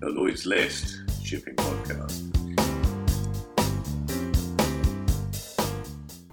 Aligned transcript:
the 0.00 0.08
Lloyd's 0.08 0.46
List 0.46 1.02
shipping 1.22 1.54
podcast. 1.56 2.26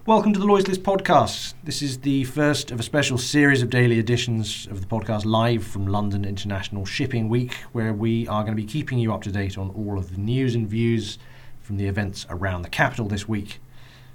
Welcome 0.06 0.32
to 0.32 0.38
the 0.38 0.46
Lloyd's 0.46 0.68
List 0.68 0.82
podcast. 0.82 1.52
This 1.64 1.82
is 1.82 1.98
the 1.98 2.24
first 2.24 2.70
of 2.70 2.80
a 2.80 2.82
special 2.82 3.18
series 3.18 3.60
of 3.60 3.68
daily 3.68 3.98
editions 3.98 4.66
of 4.70 4.80
the 4.80 4.86
podcast 4.86 5.26
live 5.26 5.66
from 5.66 5.86
London 5.86 6.24
International 6.24 6.86
Shipping 6.86 7.28
Week, 7.28 7.52
where 7.72 7.92
we 7.92 8.26
are 8.26 8.42
going 8.42 8.56
to 8.56 8.62
be 8.62 8.66
keeping 8.66 8.98
you 8.98 9.12
up 9.12 9.20
to 9.24 9.30
date 9.30 9.58
on 9.58 9.68
all 9.76 9.98
of 9.98 10.12
the 10.12 10.18
news 10.18 10.54
and 10.54 10.66
views 10.66 11.18
from 11.60 11.76
the 11.76 11.88
events 11.88 12.24
around 12.30 12.62
the 12.62 12.70
capital 12.70 13.06
this 13.06 13.28
week. 13.28 13.60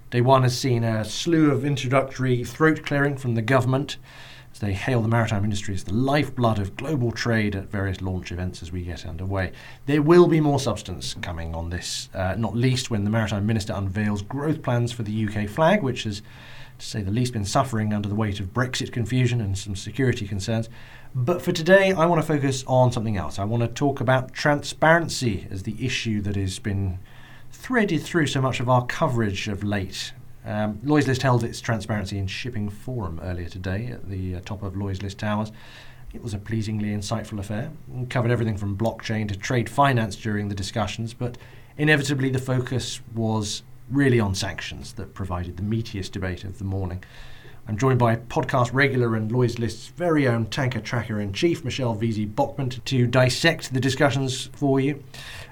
Day 0.10 0.22
one 0.22 0.42
has 0.42 0.58
seen 0.58 0.84
a 0.84 1.06
slew 1.06 1.52
of 1.52 1.64
introductory 1.64 2.44
throat 2.44 2.84
clearing 2.84 3.18
from 3.18 3.36
the 3.36 3.44
government 3.44 3.98
they 4.64 4.74
hail 4.74 5.02
the 5.02 5.10
maritime 5.10 5.44
industry 5.44 5.74
as 5.74 5.84
the 5.84 5.94
lifeblood 5.94 6.58
of 6.58 6.78
global 6.78 7.12
trade 7.12 7.56
at 7.56 7.70
various 7.70 8.02
launch 8.02 8.32
events 8.32 8.62
as 8.62 8.72
we 8.72 8.84
get 8.84 9.06
underway. 9.06 9.52
There 9.86 10.02
will 10.02 10.28
be 10.28 10.40
more 10.40 10.60
substance 10.60 11.16
coming 11.22 11.54
on 11.54 11.70
this, 11.70 12.10
uh, 12.14 12.36
not 12.38 12.56
least 12.56 12.90
when 12.90 13.04
the 13.04 13.10
Maritime 13.10 13.46
Minister 13.46 13.74
unveils 13.74 14.22
growth 14.22 14.62
plans 14.62 14.92
for 14.92 15.04
the 15.04 15.28
UK 15.28 15.50
flag, 15.50 15.84
which 15.84 16.04
has, 16.04 16.22
to 16.80 16.86
say 16.86 17.02
the 17.02 17.12
least, 17.12 17.34
been 17.34 17.46
suffering 17.46 17.94
under 17.94 18.08
the 18.08 18.16
weight 18.16 18.40
of 18.40 18.54
Brexit 18.54 18.94
confusion 18.94 19.42
and 19.42 19.58
some 19.58 19.76
security 19.76 20.28
concerns. 20.28 20.70
But 21.14 21.42
for 21.42 21.52
today, 21.52 21.92
I 21.92 22.06
want 22.06 22.22
to 22.22 22.28
focus 22.28 22.64
on 22.66 22.92
something 22.92 23.18
else. 23.18 23.40
I 23.40 23.44
want 23.44 23.64
to 23.64 23.68
talk 23.68 24.00
about 24.00 24.34
transparency 24.34 25.46
as 25.52 25.64
the 25.64 25.76
issue 25.86 26.22
that 26.22 26.36
has 26.36 26.58
been 26.60 27.00
threaded 27.52 28.02
through 28.02 28.28
so 28.28 28.42
much 28.42 28.60
of 28.60 28.70
our 28.70 28.86
coverage 28.86 29.48
of 29.48 29.64
late. 29.64 30.14
Um, 30.46 30.80
Lloyd's 30.84 31.08
List 31.08 31.22
held 31.22 31.44
its 31.44 31.62
Transparency 31.62 32.18
in 32.18 32.28
Shipping 32.28 32.70
Forum 32.70 33.20
earlier 33.24 33.48
today 33.48 33.88
at 33.88 34.10
the 34.10 34.36
uh, 34.36 34.42
top 34.42 34.62
of 34.62 34.76
Lloyd's 34.76 35.02
List 35.02 35.20
Towers. 35.20 35.52
It 36.14 36.22
was 36.22 36.34
a 36.34 36.38
pleasingly 36.38 36.90
insightful 36.90 37.40
affair. 37.40 37.72
We 37.88 38.06
covered 38.06 38.30
everything 38.30 38.58
from 38.58 38.78
blockchain 38.78 39.28
to 39.30 39.38
trade 39.38 39.70
finance 39.70 40.16
during 40.16 40.50
the 40.50 40.56
discussions, 40.56 41.14
but 41.14 41.38
inevitably 41.78 42.30
the 42.30 42.40
focus 42.40 43.02
was 43.16 43.64
really 43.90 44.20
on 44.20 44.36
sanctions 44.36 44.94
that 44.94 45.14
provided 45.14 45.58
the 45.58 45.64
meatiest 45.64 46.12
debate 46.12 46.44
of 46.44 46.58
the 46.58 46.64
morning. 46.66 47.04
I'm 47.66 47.78
joined 47.78 47.98
by 47.98 48.18
podcast 48.18 48.74
regular 48.74 49.16
and 49.16 49.32
Lloyd's 49.32 49.58
List's 49.58 49.88
very 49.88 50.28
own 50.28 50.48
tanker 50.48 50.82
tracker 50.82 51.22
in 51.22 51.32
chief, 51.32 51.64
Michelle 51.64 51.96
Wiese 51.96 52.26
Bockmann, 52.26 52.84
to 52.84 53.08
dissect 53.08 53.74
the 53.74 53.80
discussions 53.80 54.50
for 54.54 54.82
you. 54.82 55.02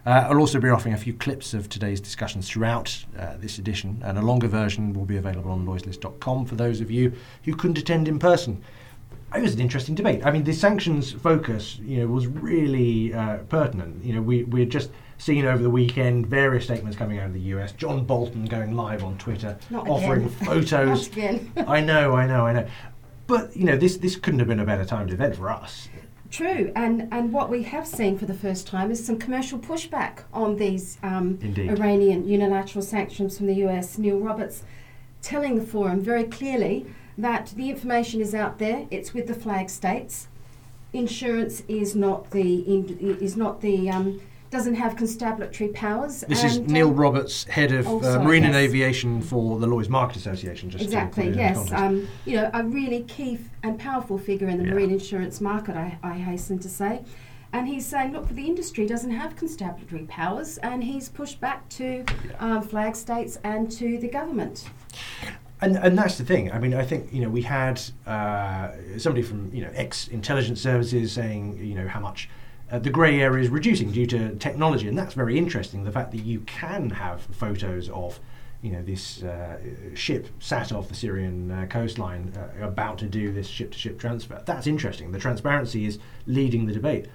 Uh, 0.06 0.28
I'll 0.28 0.40
also 0.40 0.60
be 0.60 0.68
offering 0.68 0.94
a 0.94 0.98
few 0.98 1.14
clips 1.14 1.54
of 1.54 1.70
today's 1.70 2.02
discussions 2.02 2.50
throughout 2.50 3.06
uh, 3.18 3.38
this 3.38 3.60
edition, 3.60 4.02
and 4.04 4.18
a 4.18 4.22
longer 4.22 4.50
version 4.50 4.92
will 4.92 5.06
be 5.06 5.16
available 5.16 5.52
on 5.52 5.66
lloydslist.com 5.66 6.48
for 6.48 6.56
those 6.56 6.82
of 6.82 6.92
you 6.92 7.14
who 7.46 7.56
couldn't 7.56 7.78
attend 7.78 8.10
in 8.10 8.20
person. 8.20 8.62
It 9.34 9.42
was 9.42 9.54
an 9.54 9.62
interesting 9.62 9.96
debate. 9.96 10.26
I 10.26 10.32
mean, 10.32 10.44
the 10.44 10.52
sanctions 10.52 11.14
focus, 11.14 11.80
you 11.80 12.00
know, 12.00 12.08
was 12.08 12.28
really 12.28 13.14
uh, 13.14 13.38
pertinent. 13.48 14.04
You 14.04 14.16
know, 14.16 14.22
we 14.22 14.44
we 14.44 14.66
just 14.66 14.90
seen 15.22 15.46
over 15.46 15.62
the 15.62 15.70
weekend 15.70 16.26
various 16.26 16.64
statements 16.64 16.98
coming 16.98 17.20
out 17.20 17.28
of 17.28 17.34
the 17.34 17.42
US. 17.56 17.72
John 17.74 18.06
Bolton 18.06 18.46
going 18.46 18.76
live 18.76 19.04
on 19.04 19.18
Twitter, 19.20 19.56
Not 19.70 19.88
offering 19.88 20.26
again. 20.26 20.46
photos. 20.46 21.08
Not 21.10 21.18
again. 21.18 21.54
I 21.68 21.80
know, 21.80 22.16
I 22.16 22.26
know, 22.26 22.48
I 22.48 22.54
know. 22.54 22.68
But 23.28 23.56
you 23.56 23.66
know, 23.66 23.78
this 23.78 23.98
this 23.98 24.16
couldn't 24.16 24.40
have 24.40 24.48
been 24.48 24.60
a 24.60 24.66
better 24.66 24.84
timed 24.84 25.12
event 25.12 25.36
for 25.36 25.52
us. 25.52 25.90
True, 26.32 26.72
and, 26.78 27.10
and 27.12 27.34
what 27.34 27.50
we 27.50 27.62
have 27.64 27.86
seen 27.86 28.18
for 28.18 28.26
the 28.26 28.34
first 28.34 28.66
time 28.66 28.90
is 28.90 29.06
some 29.06 29.20
commercial 29.20 29.60
pushback 29.60 30.20
on 30.34 30.56
these 30.56 30.98
um, 31.04 31.38
Iranian 31.58 32.26
unilateral 32.26 32.82
sanctions 32.82 33.38
from 33.38 33.48
the 33.48 33.56
US. 33.66 33.98
Neil 33.98 34.18
Roberts 34.18 34.64
telling 35.22 35.56
the 35.56 35.66
forum 35.66 36.00
very 36.00 36.24
clearly 36.24 36.86
that 37.18 37.54
the 37.58 37.70
information 37.70 38.22
is 38.22 38.34
out 38.34 38.60
there. 38.60 38.88
It's 38.90 39.14
with 39.14 39.28
the 39.28 39.34
flag 39.36 39.70
states. 39.70 40.30
Insurance 40.94 41.64
is 41.68 41.96
not 41.96 42.32
the 42.32 42.60
in, 42.62 43.18
is 43.22 43.36
not 43.38 43.62
the 43.62 43.90
um, 43.90 44.22
doesn't 44.52 44.76
have 44.76 44.96
constabulary 44.98 45.70
powers. 45.70 46.22
This 46.28 46.44
is 46.44 46.60
Neil 46.60 46.90
um, 46.90 46.96
Roberts, 46.98 47.46
head 47.46 47.72
of 47.72 47.88
Oh, 47.88 48.02
uh, 48.04 48.22
Marine 48.24 48.44
and. 48.44 48.54
Aviation 48.56 49.22
for 49.22 49.58
the 49.58 49.66
Lloyd's 49.66 49.88
Market 49.90 50.18
Association. 50.18 50.70
Just 50.70 50.84
Exactly, 50.84 51.30
yes. 51.30 51.72
Um, 51.72 52.08
you 52.26 52.36
know, 52.36 52.52
a 52.54 52.64
really 52.64 53.04
key 53.04 53.36
f- 53.36 53.50
and 53.64 53.80
powerful 53.80 54.18
figure 54.18 54.50
in 54.50 54.58
the 54.58 54.66
Yeah. 54.66 54.74
marine 54.74 54.92
insurance 54.92 55.40
market, 55.40 55.76
I, 55.76 55.98
I 56.04 56.14
hasten 56.18 56.60
to 56.60 56.70
say. 56.70 57.02
And 57.54 57.68
he's 57.68 57.86
saying, 57.86 58.12
look, 58.12 58.28
the 58.30 58.46
industry 58.46 58.86
doesn't 58.86 59.12
have 59.12 59.36
constabulary 59.38 60.06
powers, 60.08 60.58
and 60.60 60.84
he's 60.84 61.08
pushed 61.10 61.40
back 61.42 61.68
to 61.70 62.06
um, 62.40 62.62
flag 62.62 62.96
states 62.96 63.38
and 63.44 63.72
to 63.72 63.98
the 64.00 64.08
government. 64.10 64.70
And 65.62 65.78
and 65.78 65.98
that's 65.98 66.18
the 66.18 66.26
thing. 66.26 66.52
I 66.52 66.60
mean, 66.60 66.74
I 66.74 66.84
think 66.84 67.14
you 67.14 67.22
know 67.22 67.30
we 67.30 67.44
had 67.44 67.80
uh, 68.08 68.72
somebody 68.98 69.22
from 69.22 69.50
you 69.54 69.62
know 69.64 69.70
ex 69.76 70.08
intelligence 70.08 70.60
services 70.60 71.12
saying 71.14 71.58
you 71.64 71.76
know 71.76 71.88
how 71.88 72.00
much 72.00 72.30
uh, 72.72 72.80
the 72.80 72.90
grey 72.90 73.20
area 73.20 73.44
is 73.44 73.50
reducing 73.50 73.92
due 73.92 74.06
to 74.08 74.36
technology, 74.36 74.88
and 74.88 74.98
that's 74.98 75.14
very 75.14 75.38
interesting. 75.38 75.84
The 75.84 75.92
fact 75.92 76.12
that 76.12 76.22
you 76.22 76.40
can 76.42 76.90
have 76.92 77.22
photos 77.22 77.90
of 77.90 78.20
you 78.62 78.72
know 78.72 78.82
this 78.82 79.24
uh, 79.24 79.58
ship 79.94 80.28
sat 80.40 80.72
off 80.72 80.88
the 80.88 80.96
Syrian 80.96 81.52
uh, 81.52 81.66
coastline 81.70 82.32
uh, 82.38 82.66
about 82.66 82.98
to 83.00 83.08
do 83.08 83.32
this 83.34 83.48
ship 83.48 83.72
to 83.72 83.78
ship 83.78 84.00
transfer. 84.00 84.42
That's 84.46 84.68
interesting. 84.68 85.12
The 85.12 85.20
transparency 85.20 85.86
is 85.86 86.00
leading 86.28 86.66
the 86.66 86.74
debate, 86.74 87.08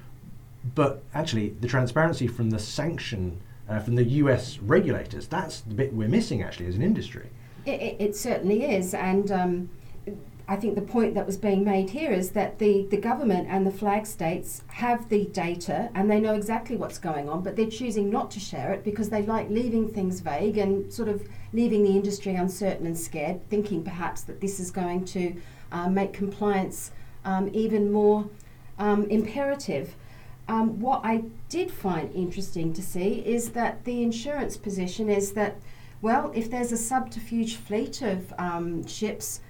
but 0.74 1.02
actually 1.14 1.50
the 1.60 1.68
transparency 1.68 2.26
from 2.26 2.50
the 2.50 2.58
sanction. 2.58 3.40
Uh, 3.68 3.80
from 3.80 3.96
the 3.96 4.04
US 4.04 4.58
regulators, 4.58 5.26
that's 5.26 5.58
the 5.62 5.74
bit 5.74 5.92
we're 5.92 6.06
missing 6.06 6.40
actually 6.40 6.66
as 6.66 6.76
an 6.76 6.82
industry. 6.82 7.30
It, 7.64 7.80
it, 7.80 7.96
it 7.98 8.16
certainly 8.16 8.64
is, 8.64 8.94
and 8.94 9.32
um, 9.32 9.70
I 10.48 10.54
think 10.54 10.76
the 10.76 10.82
point 10.82 11.14
that 11.14 11.26
was 11.26 11.36
being 11.36 11.64
made 11.64 11.90
here 11.90 12.12
is 12.12 12.30
that 12.30 12.60
the, 12.60 12.86
the 12.88 12.96
government 12.96 13.48
and 13.50 13.66
the 13.66 13.70
flag 13.72 14.06
states 14.06 14.62
have 14.68 15.08
the 15.08 15.24
data 15.26 15.90
and 15.92 16.08
they 16.08 16.20
know 16.20 16.34
exactly 16.34 16.76
what's 16.76 16.98
going 16.98 17.28
on, 17.28 17.42
but 17.42 17.56
they're 17.56 17.66
choosing 17.68 18.10
not 18.10 18.30
to 18.32 18.40
share 18.40 18.72
it 18.72 18.84
because 18.84 19.08
they 19.08 19.22
like 19.22 19.50
leaving 19.50 19.88
things 19.88 20.20
vague 20.20 20.56
and 20.56 20.92
sort 20.92 21.08
of 21.08 21.28
leaving 21.52 21.82
the 21.82 21.90
industry 21.90 22.36
uncertain 22.36 22.86
and 22.86 22.96
scared, 22.96 23.48
thinking 23.50 23.82
perhaps 23.82 24.22
that 24.22 24.40
this 24.40 24.60
is 24.60 24.70
going 24.70 25.04
to 25.06 25.34
uh, 25.72 25.88
make 25.88 26.12
compliance 26.12 26.92
um, 27.24 27.50
even 27.52 27.90
more 27.90 28.28
um, 28.78 29.04
imperative. 29.06 29.96
Um, 30.46 30.78
what 30.78 31.00
I 31.02 31.24
did 31.48 31.72
find 31.72 32.14
interesting 32.14 32.72
to 32.74 32.82
see 32.82 33.14
is 33.26 33.50
that 33.50 33.84
the 33.84 34.00
insurance 34.00 34.56
position 34.56 35.08
is 35.08 35.32
that, 35.32 35.56
well, 36.02 36.30
if 36.36 36.48
there's 36.52 36.70
a 36.70 36.76
subterfuge 36.76 37.56
fleet 37.56 38.00
of 38.00 38.32
um, 38.38 38.86
ships 38.86 39.40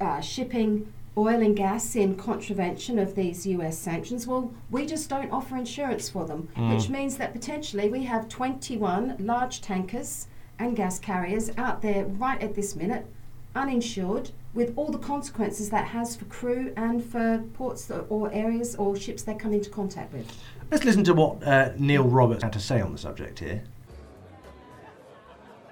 uh, 0.00 0.20
shipping 0.20 0.92
oil 1.16 1.40
and 1.40 1.56
gas 1.56 1.94
in 1.94 2.16
contravention 2.16 2.98
of 2.98 3.14
these 3.14 3.46
US 3.46 3.78
sanctions, 3.78 4.26
well, 4.26 4.52
we 4.70 4.84
just 4.84 5.08
don't 5.08 5.30
offer 5.30 5.56
insurance 5.56 6.08
for 6.08 6.26
them, 6.26 6.48
which 6.74 6.88
means 6.88 7.16
that 7.18 7.32
potentially 7.32 7.88
we 7.88 8.02
have 8.04 8.28
21 8.28 9.16
large 9.20 9.60
tankers 9.60 10.26
and 10.58 10.76
gas 10.76 10.98
carriers 10.98 11.50
out 11.56 11.82
there 11.82 12.04
right 12.04 12.40
at 12.42 12.54
this 12.54 12.74
minute, 12.74 13.06
uninsured, 13.54 14.30
with 14.54 14.72
all 14.76 14.90
the 14.90 14.98
consequences 14.98 15.70
that 15.70 15.86
has 15.86 16.14
for 16.14 16.24
crew 16.26 16.72
and 16.76 17.04
for 17.04 17.44
ports 17.54 17.90
or 18.08 18.32
areas 18.32 18.76
or 18.76 18.96
ships 18.96 19.22
they 19.22 19.34
come 19.34 19.52
into 19.52 19.68
contact 19.70 20.12
with. 20.12 20.26
Let's 20.70 20.84
listen 20.84 21.04
to 21.04 21.14
what 21.14 21.42
uh, 21.42 21.72
Neil 21.76 22.04
Roberts 22.04 22.42
had 22.42 22.52
to 22.54 22.60
say 22.60 22.80
on 22.80 22.92
the 22.92 22.98
subject 22.98 23.38
here. 23.40 23.62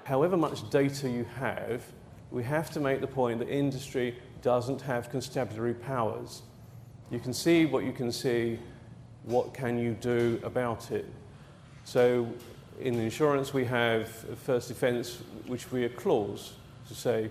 However 0.03 0.35
much 0.35 0.69
data 0.69 1.09
you 1.09 1.25
have, 1.39 1.83
we 2.33 2.43
have 2.43 2.71
to 2.71 2.79
make 2.79 2.99
the 2.99 3.07
point 3.07 3.37
that 3.39 3.47
industry 3.47 4.15
doesn't 4.41 4.81
have 4.81 5.09
constabulary 5.11 5.75
powers. 5.75 6.41
You 7.11 7.19
can 7.19 7.31
see 7.31 7.65
what 7.65 7.85
you 7.85 7.93
can 7.93 8.11
see, 8.11 8.59
what 9.23 9.53
can 9.53 9.77
you 9.77 9.93
do 9.93 10.41
about 10.43 10.91
it? 10.91 11.05
So 11.85 12.27
in 12.81 12.95
insurance 12.95 13.53
we 13.53 13.63
have 13.65 14.25
a 14.31 14.35
first 14.35 14.67
defence 14.67 15.19
which 15.45 15.71
we 15.71 15.85
a 15.85 15.89
clause 15.89 16.53
to 16.87 16.95
say 16.95 17.29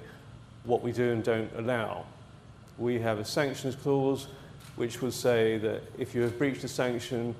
what 0.64 0.82
we 0.82 0.92
do 0.92 1.10
and 1.10 1.24
don't 1.24 1.50
allow. 1.56 2.06
We 2.78 3.00
have 3.00 3.18
a 3.18 3.24
sanctions 3.24 3.74
clause 3.74 4.28
which 4.76 5.02
will 5.02 5.10
say 5.10 5.58
that 5.58 5.82
if 5.98 6.14
you 6.14 6.22
have 6.22 6.38
breached 6.38 6.62
a 6.62 6.68
sanction, 6.68 7.34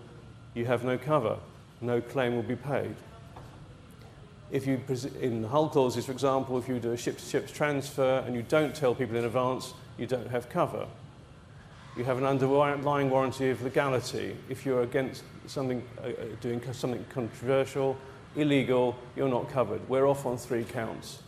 you 0.54 0.66
have 0.66 0.84
no 0.84 0.98
cover, 0.98 1.36
no 1.80 2.00
claim 2.00 2.34
will 2.34 2.42
be 2.42 2.56
paid. 2.56 2.96
If 4.52 4.66
you, 4.66 4.78
in 5.18 5.44
hull 5.44 5.70
clauses, 5.70 6.04
for 6.04 6.12
example, 6.12 6.58
if 6.58 6.68
you 6.68 6.78
do 6.78 6.92
a 6.92 6.96
ship-to-ship 6.96 7.48
transfer 7.48 8.22
and 8.26 8.36
you 8.36 8.42
don't 8.42 8.74
tell 8.74 8.94
people 8.94 9.16
in 9.16 9.24
advance, 9.24 9.72
you 9.96 10.06
don't 10.06 10.28
have 10.28 10.50
cover. 10.50 10.86
You 11.96 12.04
have 12.04 12.18
an 12.18 12.24
underlying 12.24 13.08
warranty 13.08 13.48
of 13.48 13.62
legality. 13.62 14.36
If 14.50 14.66
you're 14.66 14.82
against 14.82 15.24
something, 15.46 15.82
uh, 15.98 16.08
uh, 16.08 16.12
doing 16.42 16.60
something 16.72 17.02
controversial, 17.08 17.96
illegal, 18.36 18.94
you're 19.16 19.28
not 19.28 19.48
covered. 19.48 19.86
We're 19.88 20.06
off 20.06 20.26
on 20.26 20.36
three 20.36 20.64
counts. 20.64 21.20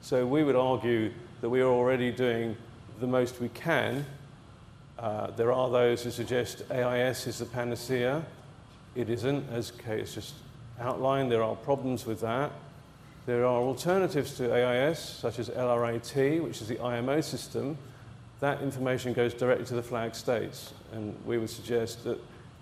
So 0.00 0.26
we 0.26 0.42
would 0.42 0.56
argue 0.56 1.12
that 1.42 1.50
we 1.50 1.60
are 1.60 1.68
already 1.68 2.10
doing 2.10 2.56
the 2.98 3.06
most 3.06 3.42
we 3.42 3.50
can. 3.50 4.06
Uh, 4.98 5.30
there 5.32 5.52
are 5.52 5.68
those 5.68 6.02
who 6.04 6.10
suggest 6.10 6.62
AIS 6.70 7.26
is 7.26 7.38
the 7.40 7.46
panacea. 7.46 8.24
It 8.94 9.10
isn't, 9.10 9.50
as 9.50 9.70
Kay 9.70 10.00
has 10.00 10.14
just 10.14 10.34
outlined. 10.78 11.30
There 11.30 11.42
are 11.42 11.56
problems 11.56 12.06
with 12.06 12.20
that. 12.22 12.52
There 13.26 13.44
are 13.44 13.60
alternatives 13.62 14.36
to 14.38 14.52
AIS, 14.52 14.98
such 14.98 15.38
as 15.38 15.50
LRIT, 15.50 16.42
which 16.42 16.60
is 16.60 16.68
the 16.68 16.80
IMO 16.80 17.20
system. 17.20 17.76
That 18.40 18.62
information 18.62 19.12
goes 19.12 19.34
directly 19.34 19.66
to 19.66 19.74
the 19.74 19.82
flag 19.82 20.14
states, 20.14 20.72
and 20.92 21.14
we 21.26 21.38
would 21.38 21.50
suggest 21.50 22.04
that 22.04 22.18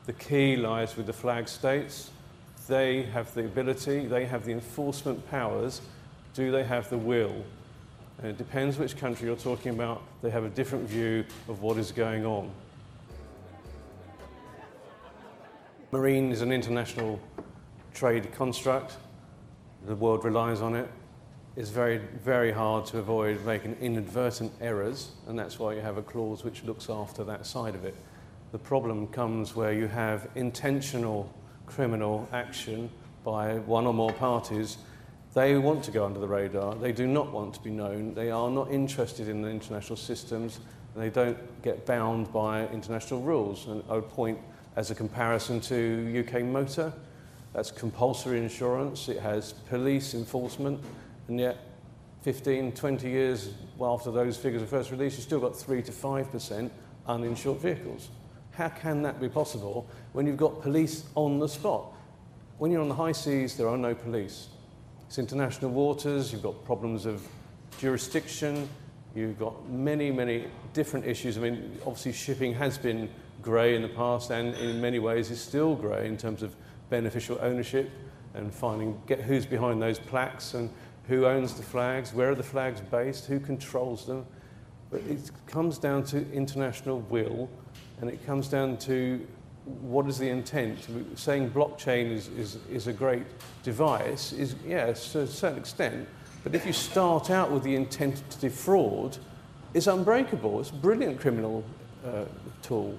The 0.08 0.14
key 0.14 0.56
lies 0.56 0.96
with 0.96 1.04
the 1.04 1.12
flag 1.12 1.50
states. 1.50 2.10
They 2.66 3.02
have 3.02 3.34
the 3.34 3.44
ability, 3.44 4.06
they 4.06 4.24
have 4.24 4.46
the 4.46 4.52
enforcement 4.52 5.30
powers. 5.30 5.82
Do 6.32 6.50
they 6.50 6.64
have 6.64 6.88
the 6.88 6.96
will? 6.96 7.44
And 8.16 8.28
it 8.28 8.38
depends 8.38 8.78
which 8.78 8.96
country 8.96 9.26
you're 9.26 9.36
talking 9.36 9.74
about, 9.74 10.02
they 10.22 10.30
have 10.30 10.44
a 10.44 10.48
different 10.48 10.88
view 10.88 11.26
of 11.46 11.60
what 11.60 11.76
is 11.76 11.92
going 11.92 12.24
on. 12.24 12.50
Marine 15.92 16.32
is 16.32 16.40
an 16.40 16.52
international 16.52 17.20
trade 17.92 18.32
construct. 18.32 18.96
The 19.88 19.96
world 19.96 20.22
relies 20.22 20.60
on 20.60 20.76
it. 20.76 20.86
It's 21.56 21.70
very, 21.70 21.96
very 22.22 22.52
hard 22.52 22.84
to 22.88 22.98
avoid 22.98 23.42
making 23.46 23.78
inadvertent 23.80 24.52
errors, 24.60 25.12
and 25.26 25.38
that's 25.38 25.58
why 25.58 25.72
you 25.72 25.80
have 25.80 25.96
a 25.96 26.02
clause 26.02 26.44
which 26.44 26.62
looks 26.62 26.90
after 26.90 27.24
that 27.24 27.46
side 27.46 27.74
of 27.74 27.86
it. 27.86 27.94
The 28.52 28.58
problem 28.58 29.06
comes 29.06 29.56
where 29.56 29.72
you 29.72 29.86
have 29.86 30.28
intentional 30.34 31.34
criminal 31.64 32.28
action 32.34 32.90
by 33.24 33.60
one 33.60 33.86
or 33.86 33.94
more 33.94 34.12
parties. 34.12 34.76
They 35.32 35.56
want 35.56 35.82
to 35.84 35.90
go 35.90 36.04
under 36.04 36.20
the 36.20 36.28
radar. 36.28 36.74
They 36.74 36.92
do 36.92 37.06
not 37.06 37.32
want 37.32 37.54
to 37.54 37.60
be 37.62 37.70
known. 37.70 38.12
They 38.12 38.30
are 38.30 38.50
not 38.50 38.70
interested 38.70 39.26
in 39.26 39.40
the 39.40 39.48
international 39.48 39.96
systems. 39.96 40.60
They 40.94 41.08
don't 41.08 41.62
get 41.62 41.86
bound 41.86 42.30
by 42.30 42.66
international 42.66 43.22
rules. 43.22 43.66
And 43.68 43.82
I 43.88 43.94
would 43.94 44.10
point 44.10 44.38
as 44.76 44.90
a 44.90 44.94
comparison 44.94 45.62
to 45.62 46.26
UK 46.28 46.44
motor. 46.44 46.92
That's 47.52 47.70
compulsory 47.70 48.38
insurance. 48.38 49.08
It 49.08 49.20
has 49.20 49.52
police 49.52 50.14
enforcement. 50.14 50.80
And 51.28 51.40
yet, 51.40 51.58
15, 52.22 52.72
20 52.72 53.08
years 53.08 53.50
after 53.80 54.10
those 54.10 54.36
figures 54.36 54.60
were 54.60 54.68
first 54.68 54.90
released, 54.90 55.16
you've 55.16 55.24
still 55.24 55.40
got 55.40 55.56
3 55.56 55.82
to 55.82 55.92
5% 55.92 56.70
uninsured 57.06 57.58
vehicles. 57.58 58.08
How 58.52 58.68
can 58.68 59.02
that 59.02 59.20
be 59.20 59.28
possible 59.28 59.88
when 60.12 60.26
you've 60.26 60.36
got 60.36 60.62
police 60.62 61.04
on 61.14 61.38
the 61.38 61.48
spot? 61.48 61.92
When 62.58 62.72
you're 62.72 62.82
on 62.82 62.88
the 62.88 62.94
high 62.94 63.12
seas, 63.12 63.56
there 63.56 63.68
are 63.68 63.78
no 63.78 63.94
police. 63.94 64.48
It's 65.06 65.18
international 65.18 65.70
waters, 65.70 66.32
you've 66.32 66.42
got 66.42 66.64
problems 66.64 67.06
of 67.06 67.26
jurisdiction, 67.78 68.68
you've 69.14 69.38
got 69.38 69.68
many, 69.70 70.10
many 70.10 70.46
different 70.72 71.06
issues. 71.06 71.38
I 71.38 71.40
mean, 71.40 71.78
obviously, 71.86 72.12
shipping 72.12 72.52
has 72.54 72.76
been 72.76 73.08
grey 73.40 73.76
in 73.76 73.82
the 73.82 73.88
past 73.88 74.30
and 74.30 74.54
in 74.56 74.80
many 74.80 74.98
ways 74.98 75.30
is 75.30 75.40
still 75.40 75.76
grey 75.76 76.08
in 76.08 76.16
terms 76.16 76.42
of 76.42 76.54
beneficial 76.90 77.38
ownership 77.40 77.90
and 78.34 78.52
finding 78.54 79.00
get 79.06 79.20
who's 79.20 79.46
behind 79.46 79.80
those 79.80 79.98
plaques 79.98 80.54
and 80.54 80.70
who 81.06 81.26
owns 81.26 81.54
the 81.54 81.62
flags, 81.62 82.12
where 82.12 82.30
are 82.30 82.34
the 82.34 82.42
flags 82.42 82.80
based, 82.80 83.26
who 83.26 83.40
controls 83.40 84.06
them. 84.06 84.26
But 84.90 85.00
it 85.02 85.30
comes 85.46 85.78
down 85.78 86.04
to 86.04 86.30
international 86.32 87.00
will 87.00 87.48
and 88.00 88.10
it 88.10 88.24
comes 88.24 88.48
down 88.48 88.76
to 88.78 89.26
what 89.64 90.06
is 90.06 90.18
the 90.18 90.28
intent. 90.28 90.86
Saying 91.14 91.50
blockchain 91.50 92.12
is, 92.12 92.28
is, 92.28 92.58
is 92.70 92.86
a 92.86 92.92
great 92.92 93.24
device 93.62 94.32
is, 94.32 94.54
yes, 94.66 95.12
to 95.12 95.20
a 95.20 95.26
certain 95.26 95.58
extent, 95.58 96.08
but 96.44 96.54
if 96.54 96.64
you 96.64 96.72
start 96.72 97.30
out 97.30 97.50
with 97.50 97.62
the 97.62 97.74
intent 97.74 98.22
to 98.30 98.38
defraud, 98.38 99.18
it's 99.74 99.86
unbreakable. 99.86 100.60
It's 100.60 100.70
a 100.70 100.74
brilliant 100.74 101.20
criminal 101.20 101.64
uh, 102.06 102.24
tool. 102.62 102.98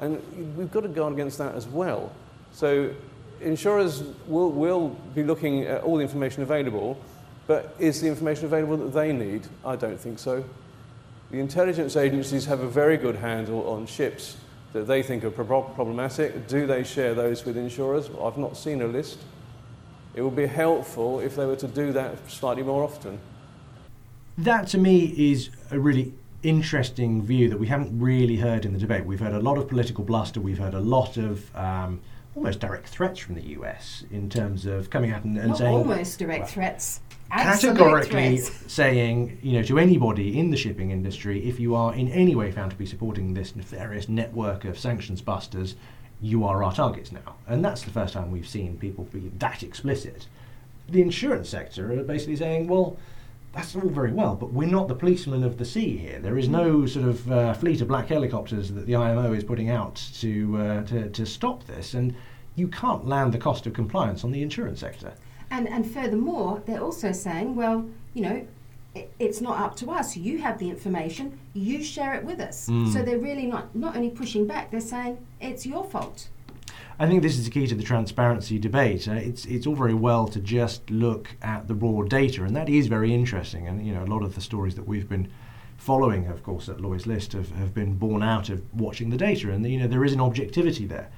And 0.00 0.22
we've 0.56 0.70
got 0.70 0.82
to 0.82 0.88
guard 0.88 1.12
against 1.12 1.36
that 1.38 1.54
as 1.54 1.66
well. 1.66 2.12
So 2.52 2.94
insurers 3.40 4.02
will, 4.26 4.50
will 4.50 4.90
be 5.14 5.22
looking 5.22 5.64
at 5.64 5.82
all 5.82 5.96
the 5.96 6.02
information 6.02 6.42
available, 6.42 6.98
but 7.46 7.74
is 7.78 8.00
the 8.00 8.08
information 8.08 8.44
available 8.44 8.76
that 8.76 8.92
they 8.92 9.12
need? 9.12 9.46
I 9.64 9.76
don't 9.76 9.98
think 9.98 10.18
so. 10.18 10.44
The 11.30 11.38
intelligence 11.38 11.96
agencies 11.96 12.44
have 12.46 12.60
a 12.60 12.68
very 12.68 12.96
good 12.96 13.16
handle 13.16 13.68
on 13.68 13.86
ships 13.86 14.36
that 14.72 14.86
they 14.86 15.02
think 15.02 15.24
are 15.24 15.30
problematic. 15.30 16.46
Do 16.46 16.66
they 16.66 16.84
share 16.84 17.14
those 17.14 17.44
with 17.44 17.56
insurers? 17.56 18.08
I've 18.22 18.38
not 18.38 18.56
seen 18.56 18.82
a 18.82 18.86
list. 18.86 19.18
It 20.14 20.22
would 20.22 20.36
be 20.36 20.46
helpful 20.46 21.20
if 21.20 21.36
they 21.36 21.46
were 21.46 21.56
to 21.56 21.68
do 21.68 21.92
that 21.92 22.30
slightly 22.30 22.62
more 22.62 22.82
often. 22.82 23.18
That 24.38 24.68
to 24.68 24.78
me 24.78 25.14
is 25.16 25.50
a 25.70 25.78
really 25.78 26.12
interesting 26.42 27.22
view 27.24 27.48
that 27.48 27.58
we 27.58 27.66
haven't 27.66 27.98
really 27.98 28.36
heard 28.36 28.64
in 28.64 28.72
the 28.72 28.78
debate. 28.78 29.04
We've 29.04 29.20
heard 29.20 29.34
a 29.34 29.40
lot 29.40 29.58
of 29.58 29.68
political 29.68 30.04
bluster, 30.04 30.40
we've 30.40 30.58
heard 30.58 30.74
a 30.74 30.80
lot 30.80 31.16
of 31.16 31.54
um, 31.54 32.00
almost 32.34 32.60
direct 32.60 32.88
threats 32.88 33.18
from 33.18 33.34
the 33.34 33.42
US 33.58 34.04
in 34.10 34.28
terms 34.28 34.66
of 34.66 34.90
coming 34.90 35.10
out 35.10 35.24
and, 35.24 35.36
and 35.38 35.56
saying. 35.56 35.74
Almost 35.74 36.18
direct 36.18 36.42
well, 36.42 36.48
threats 36.48 37.00
categorically 37.30 38.38
saying, 38.38 39.38
you 39.42 39.52
know, 39.52 39.62
to 39.62 39.78
anybody 39.78 40.38
in 40.38 40.50
the 40.50 40.56
shipping 40.56 40.90
industry, 40.90 41.48
if 41.48 41.60
you 41.60 41.74
are 41.74 41.94
in 41.94 42.08
any 42.08 42.34
way 42.34 42.50
found 42.50 42.70
to 42.70 42.76
be 42.76 42.86
supporting 42.86 43.34
this 43.34 43.54
nefarious 43.54 44.08
network 44.08 44.64
of 44.64 44.78
sanctions 44.78 45.20
busters, 45.20 45.76
you 46.20 46.44
are 46.44 46.62
our 46.62 46.74
targets 46.74 47.12
now. 47.12 47.36
And 47.46 47.64
that's 47.64 47.82
the 47.82 47.90
first 47.90 48.14
time 48.14 48.30
we've 48.30 48.48
seen 48.48 48.76
people 48.76 49.04
be 49.04 49.30
that 49.38 49.62
explicit. 49.62 50.26
The 50.88 51.02
insurance 51.02 51.48
sector 51.48 51.92
are 51.92 52.02
basically 52.02 52.36
saying, 52.36 52.68
well, 52.68 52.96
that's 53.52 53.74
all 53.74 53.88
very 53.88 54.12
well, 54.12 54.36
but 54.36 54.52
we're 54.52 54.68
not 54.68 54.86
the 54.86 54.94
policemen 54.94 55.42
of 55.42 55.58
the 55.58 55.64
sea 55.64 55.96
here. 55.96 56.20
There 56.20 56.38
is 56.38 56.48
no 56.48 56.86
sort 56.86 57.06
of 57.06 57.30
uh, 57.32 57.54
fleet 57.54 57.80
of 57.80 57.88
black 57.88 58.08
helicopters 58.08 58.70
that 58.72 58.86
the 58.86 58.94
IMO 58.94 59.32
is 59.32 59.42
putting 59.42 59.70
out 59.70 59.96
to, 60.20 60.56
uh, 60.56 60.84
to, 60.84 61.10
to 61.10 61.26
stop 61.26 61.64
this, 61.66 61.94
and 61.94 62.14
you 62.54 62.68
can't 62.68 63.06
land 63.06 63.34
the 63.34 63.38
cost 63.38 63.66
of 63.66 63.72
compliance 63.72 64.22
on 64.22 64.30
the 64.30 64.42
insurance 64.42 64.80
sector. 64.80 65.12
And, 65.50 65.68
and 65.68 65.90
furthermore, 65.90 66.62
they're 66.64 66.82
also 66.82 67.10
saying, 67.10 67.56
well, 67.56 67.84
you 68.14 68.22
know, 68.22 68.46
it, 68.94 69.12
it's 69.18 69.40
not 69.40 69.60
up 69.60 69.76
to 69.76 69.90
us. 69.90 70.16
You 70.16 70.38
have 70.38 70.58
the 70.58 70.70
information, 70.70 71.38
you 71.52 71.82
share 71.82 72.14
it 72.14 72.24
with 72.24 72.40
us. 72.40 72.68
Mm. 72.68 72.92
So 72.92 73.02
they're 73.02 73.18
really 73.18 73.46
not, 73.46 73.74
not 73.74 73.96
only 73.96 74.10
pushing 74.10 74.46
back, 74.46 74.70
they're 74.70 74.80
saying 74.80 75.26
it's 75.40 75.66
your 75.66 75.84
fault. 75.84 76.28
I 77.00 77.06
think 77.06 77.22
this 77.22 77.38
is 77.38 77.46
the 77.46 77.50
key 77.50 77.66
to 77.66 77.74
the 77.74 77.82
transparency 77.82 78.58
debate. 78.58 79.08
Uh, 79.08 79.12
it's 79.12 79.46
it's 79.46 79.66
all 79.66 79.74
very 79.74 79.94
well 79.94 80.28
to 80.28 80.38
just 80.38 80.90
look 80.90 81.30
at 81.40 81.66
the 81.66 81.74
raw 81.74 82.02
data, 82.02 82.44
and 82.44 82.54
that 82.54 82.68
is 82.68 82.88
very 82.88 83.14
interesting. 83.14 83.66
And 83.66 83.86
you 83.86 83.94
know, 83.94 84.04
a 84.04 84.10
lot 84.12 84.22
of 84.22 84.34
the 84.34 84.42
stories 84.42 84.74
that 84.74 84.86
we've 84.86 85.08
been 85.08 85.32
following, 85.78 86.26
of 86.26 86.42
course, 86.42 86.68
at 86.68 86.78
Lloyd's 86.82 87.06
List 87.06 87.32
have, 87.32 87.52
have 87.52 87.72
been 87.72 87.94
born 87.94 88.22
out 88.22 88.50
of 88.50 88.62
watching 88.78 89.08
the 89.08 89.16
data, 89.16 89.50
and 89.50 89.66
you 89.66 89.78
know, 89.78 89.88
there 89.88 90.04
is 90.04 90.12
an 90.12 90.20
objectivity 90.20 90.84
there 90.84 91.10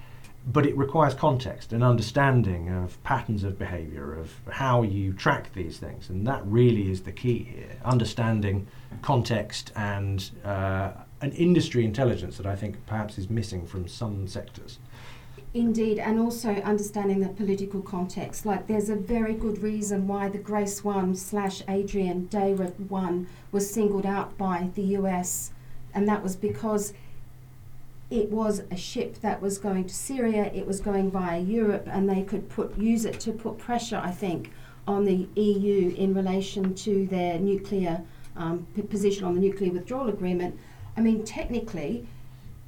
but 0.45 0.67
it 0.67 0.77
requires 0.77 1.15
context 1.15 1.73
and 1.73 1.85
understanding 1.85 2.69
of 2.69 3.01
patterns 3.05 3.45
of 3.45 3.57
behavior, 3.59 4.15
of 4.15 4.35
how 4.51 4.83
you 4.83 5.13
track 5.13 5.53
these 5.53 5.79
things. 5.79 6.09
And 6.09 6.27
that 6.27 6.43
really 6.45 6.91
is 6.91 7.03
the 7.03 7.13
key 7.13 7.45
here 7.45 7.77
understanding 7.85 8.67
context 9.03 9.71
and 9.77 10.29
uh, 10.45 10.91
an 11.21 11.31
industry 11.33 11.85
intelligence 11.85 12.37
that 12.39 12.47
I 12.47 12.57
think 12.57 12.85
perhaps 12.87 13.19
is 13.19 13.31
missing 13.31 13.67
from 13.67 13.87
some 13.87 14.27
sectors. 14.27 14.79
Indeed, 15.55 15.99
and 15.99 16.19
also 16.19 16.55
understanding 16.63 17.21
the 17.21 17.29
political 17.29 17.83
context. 17.83 18.47
Like, 18.47 18.67
there's 18.67 18.89
a 18.89 18.97
very 18.97 19.35
good 19.35 19.63
reason 19.63 20.09
why 20.09 20.31
the 20.31 20.39
Grace 20.39 20.83
One 20.83 21.15
slash 21.15 21.63
Adrian 21.69 22.27
Darya 22.29 22.69
One 22.89 23.27
was 23.51 23.71
singled 23.71 24.07
out 24.07 24.39
by 24.39 24.71
the 24.75 24.83
US, 24.97 25.53
and 25.93 26.09
that 26.09 26.23
was 26.23 26.37
because 26.37 26.95
it 28.09 28.31
was 28.31 28.63
a 28.71 28.77
ship 28.77 29.21
that 29.21 29.43
was 29.43 29.59
going 29.59 29.85
to 29.85 29.95
Syria, 29.95 30.51
it 30.55 30.67
was 30.67 30.81
going 30.81 31.11
via 31.11 31.41
Europe, 31.41 31.87
and 31.87 32.09
they 32.09 32.23
could 32.23 32.49
put 32.49 32.79
use 32.79 33.05
it 33.05 33.21
to 33.21 33.33
put 33.33 33.59
pressure, 33.59 34.01
I 34.03 34.11
think, 34.11 34.51
on 34.89 35.05
the 35.05 35.29
EU 35.41 35.95
in 35.97 36.15
relation 36.15 36.75
to 36.75 37.07
their 37.07 37.39
nuclear 37.39 38.03
um, 38.37 38.67
position 38.89 39.25
on 39.25 39.35
the 39.35 39.41
nuclear 39.41 39.71
withdrawal 39.71 40.09
agreement. 40.09 40.59
I 40.97 41.03
mean, 41.03 41.25
technically, 41.25 42.07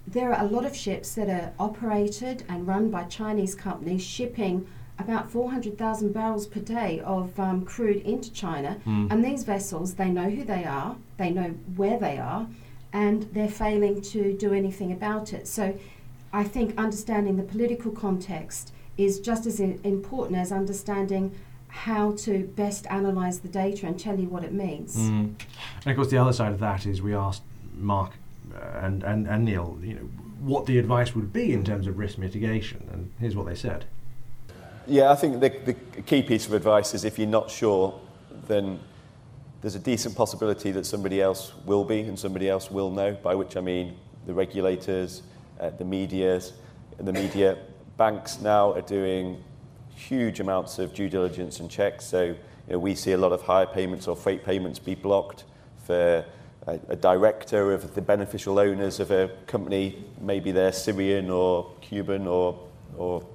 there 0.06 0.32
are 0.32 0.44
a 0.44 0.48
lot 0.48 0.64
of 0.64 0.76
ships 0.76 1.14
that 1.14 1.28
are 1.28 1.52
operated 1.58 2.44
and 2.48 2.66
run 2.66 2.90
by 2.90 3.04
Chinese 3.04 3.54
companies 3.54 4.04
shipping 4.04 4.66
about 4.98 5.30
400,000 5.30 6.12
barrels 6.12 6.46
per 6.46 6.60
day 6.60 7.00
of 7.00 7.38
um, 7.40 7.64
crude 7.64 8.02
into 8.02 8.32
China. 8.32 8.80
Mm. 8.86 9.10
And 9.10 9.24
these 9.24 9.42
vessels, 9.42 9.94
they 9.94 10.08
know 10.08 10.30
who 10.30 10.44
they 10.44 10.64
are, 10.64 10.96
they 11.16 11.30
know 11.30 11.54
where 11.76 11.98
they 11.98 12.18
are, 12.18 12.46
and 12.92 13.24
they're 13.32 13.48
failing 13.48 14.00
to 14.02 14.36
do 14.36 14.52
anything 14.52 14.92
about 14.92 15.32
it. 15.32 15.48
So 15.48 15.76
I 16.32 16.44
think 16.44 16.78
understanding 16.78 17.36
the 17.36 17.42
political 17.42 17.90
context 17.90 18.72
is 18.96 19.18
just 19.18 19.46
as 19.46 19.58
important 19.58 20.38
as 20.38 20.52
understanding 20.52 21.34
how 21.68 22.12
to 22.12 22.44
best 22.54 22.86
analyse 22.88 23.38
the 23.38 23.48
data 23.48 23.86
and 23.86 23.98
tell 23.98 24.18
you 24.20 24.28
what 24.28 24.44
it 24.44 24.52
means. 24.52 24.96
Mm. 24.96 25.34
And 25.84 25.86
of 25.86 25.96
course, 25.96 26.08
the 26.08 26.18
other 26.18 26.32
side 26.32 26.52
of 26.52 26.60
that 26.60 26.86
is 26.86 27.02
we 27.02 27.14
asked 27.14 27.42
Mark 27.76 28.12
and, 28.82 29.02
and, 29.02 29.26
and 29.26 29.44
Neil, 29.44 29.78
you 29.82 29.94
know, 29.94 30.08
what 30.40 30.66
the 30.66 30.78
advice 30.78 31.14
would 31.14 31.32
be 31.32 31.52
in 31.52 31.64
terms 31.64 31.86
of 31.86 31.98
risk 31.98 32.18
mitigation, 32.18 32.88
and 32.92 33.12
here's 33.18 33.34
what 33.34 33.46
they 33.46 33.54
said. 33.54 33.86
Yeah, 34.86 35.10
I 35.10 35.14
think 35.14 35.40
the, 35.40 35.48
the 35.48 36.02
key 36.02 36.22
piece 36.22 36.46
of 36.46 36.52
advice 36.52 36.92
is 36.92 37.04
if 37.04 37.18
you're 37.18 37.26
not 37.26 37.50
sure, 37.50 37.98
then 38.46 38.78
there's 39.62 39.74
a 39.74 39.80
decent 39.80 40.14
possibility 40.14 40.72
that 40.72 40.84
somebody 40.84 41.22
else 41.22 41.54
will 41.64 41.84
be 41.84 42.00
and 42.00 42.18
somebody 42.18 42.50
else 42.50 42.70
will 42.70 42.90
know, 42.90 43.14
by 43.22 43.34
which 43.34 43.56
I 43.56 43.62
mean 43.62 43.96
the 44.26 44.34
regulators, 44.34 45.22
uh, 45.58 45.70
the 45.70 45.84
media, 45.86 46.40
the 46.98 47.12
media. 47.12 47.56
Banks 47.96 48.40
now 48.40 48.72
are 48.74 48.82
doing 48.82 49.42
huge 49.94 50.40
amounts 50.40 50.78
of 50.78 50.92
due 50.92 51.08
diligence 51.08 51.60
and 51.60 51.70
checks. 51.70 52.04
So 52.04 52.24
you 52.24 52.36
know, 52.68 52.78
we 52.78 52.94
see 52.94 53.12
a 53.12 53.18
lot 53.18 53.32
of 53.32 53.40
hire 53.40 53.66
payments 53.66 54.06
or 54.06 54.16
freight 54.16 54.44
payments 54.44 54.78
be 54.78 54.94
blocked 54.94 55.44
for 55.86 56.24
a, 56.66 56.80
a 56.88 56.96
director 56.96 57.72
of 57.72 57.94
the 57.94 58.02
beneficial 58.02 58.58
owners 58.58 59.00
of 59.00 59.10
a 59.10 59.28
company, 59.46 60.04
maybe 60.20 60.52
they're 60.52 60.72
Syrian 60.72 61.30
or 61.30 61.70
Cuban 61.80 62.26
or, 62.26 62.58
or, 62.96 63.26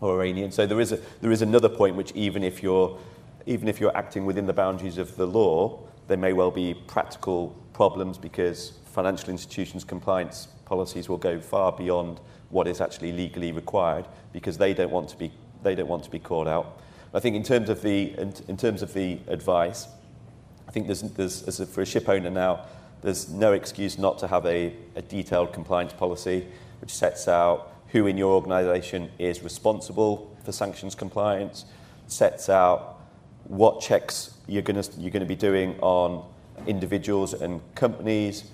or 0.00 0.16
Iranian. 0.16 0.50
So 0.50 0.66
there 0.66 0.80
is, 0.80 0.92
a, 0.92 0.98
there 1.20 1.32
is 1.32 1.42
another 1.42 1.68
point 1.68 1.96
which 1.96 2.12
even 2.12 2.42
if, 2.42 2.62
you're, 2.62 2.98
even 3.46 3.68
if 3.68 3.80
you're 3.80 3.96
acting 3.96 4.26
within 4.26 4.46
the 4.46 4.52
boundaries 4.52 4.98
of 4.98 5.16
the 5.16 5.26
law, 5.26 5.80
there 6.08 6.18
may 6.18 6.32
well 6.32 6.50
be 6.50 6.74
practical 6.74 7.56
problems 7.72 8.18
because 8.18 8.72
financial 8.86 9.30
institutions 9.30 9.84
compliance 9.84 10.48
policies 10.64 11.08
will 11.08 11.18
go 11.18 11.40
far 11.40 11.72
beyond 11.72 12.20
what 12.50 12.68
is 12.68 12.80
actually 12.80 13.12
legally 13.12 13.52
required 13.52 14.06
because 14.32 14.58
they 14.58 14.74
don't 14.74 14.90
want 14.90 15.08
to 15.08 15.16
be, 15.16 15.32
they 15.62 15.74
don't 15.74 15.88
want 15.88 16.04
to 16.04 16.10
be 16.10 16.18
caught 16.18 16.46
out. 16.46 16.80
I 17.12 17.20
think 17.20 17.36
in 17.36 17.42
terms 17.42 17.68
of 17.68 17.82
the, 17.82 18.12
in, 18.18 18.34
in 18.48 18.56
terms 18.56 18.82
of 18.82 18.92
the 18.92 19.18
advice, 19.28 19.86
think 20.74 20.86
there's, 20.86 21.02
there's 21.02 21.42
as 21.44 21.60
a, 21.60 21.66
for 21.66 21.82
a 21.82 21.86
ship 21.86 22.08
owner 22.08 22.30
now, 22.30 22.66
there's 23.00 23.28
no 23.30 23.52
excuse 23.52 23.96
not 23.96 24.18
to 24.18 24.26
have 24.26 24.44
a, 24.44 24.74
a 24.96 25.02
detailed 25.02 25.52
compliance 25.52 25.92
policy 25.92 26.46
which 26.80 26.90
sets 26.90 27.28
out 27.28 27.72
who 27.88 28.08
in 28.08 28.18
your 28.18 28.32
organisation 28.32 29.08
is 29.18 29.42
responsible 29.42 30.36
for 30.44 30.50
sanctions 30.50 30.96
compliance, 30.96 31.64
sets 32.08 32.48
out 32.48 33.00
what 33.44 33.80
checks 33.80 34.34
you're 34.48 34.62
going 34.62 34.82
you're 34.98 35.12
going 35.12 35.20
to 35.20 35.26
be 35.26 35.36
doing 35.36 35.78
on 35.80 36.28
individuals 36.66 37.34
and 37.34 37.60
companies, 37.76 38.50